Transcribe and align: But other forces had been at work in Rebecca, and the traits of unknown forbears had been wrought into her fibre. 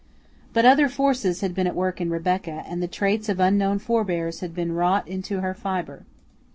But 0.51 0.65
other 0.65 0.89
forces 0.89 1.41
had 1.41 1.53
been 1.53 1.67
at 1.67 1.75
work 1.75 2.01
in 2.01 2.09
Rebecca, 2.09 2.63
and 2.67 2.81
the 2.81 2.87
traits 2.87 3.29
of 3.29 3.39
unknown 3.39 3.77
forbears 3.77 4.39
had 4.39 4.55
been 4.55 4.71
wrought 4.71 5.07
into 5.07 5.41
her 5.41 5.53
fibre. 5.53 6.05